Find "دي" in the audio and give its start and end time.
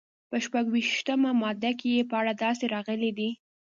3.17-3.29